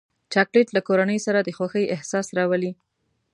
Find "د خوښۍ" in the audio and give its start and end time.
1.41-1.85